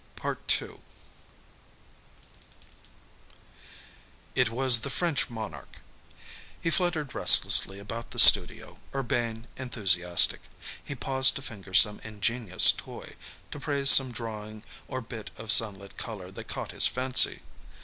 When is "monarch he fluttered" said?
5.29-7.13